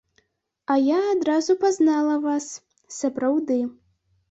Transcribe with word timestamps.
Я 0.83 0.99
адразу 1.09 1.51
пазнала 1.65 2.17
вас, 2.25 2.49
сапраўды. 2.99 3.63